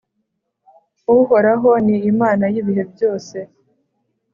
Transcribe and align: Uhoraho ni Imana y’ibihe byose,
Uhoraho 1.17 1.69
ni 1.85 1.97
Imana 2.11 2.45
y’ibihe 2.53 2.83
byose, 2.93 3.37